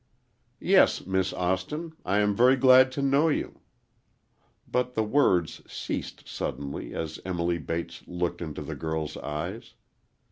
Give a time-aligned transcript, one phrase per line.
[0.59, 3.59] "Yes, Miss Austin,—I am very glad to know you."
[4.67, 9.75] But the words ceased suddenly as Emily Bates looked into the girl's eyes.